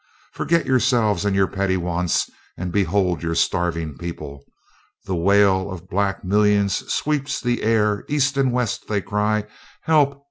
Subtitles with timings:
[0.33, 4.43] Forget yourselves and your petty wants, and behold your starving people.
[5.05, 9.45] The wail of black millions sweeps the air east and west they cry,
[9.83, 10.19] Help!